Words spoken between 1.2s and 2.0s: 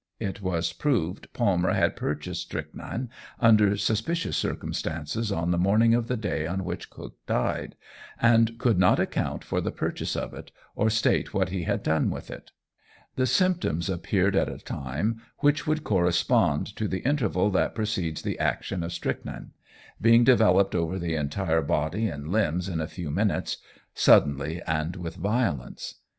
Palmer had